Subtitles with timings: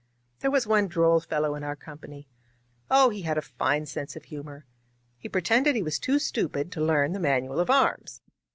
[0.39, 2.27] There was one droll fellow in our company.
[2.89, 3.11] Oh!
[3.11, 4.65] he had a fine sense of humor.
[5.19, 8.19] He pretended he was too stupid to learn the manual of arms.